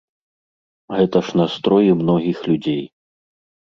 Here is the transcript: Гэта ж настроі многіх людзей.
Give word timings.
Гэта 0.97 1.23
ж 1.29 1.41
настроі 1.43 1.97
многіх 2.03 2.37
людзей. 2.51 2.85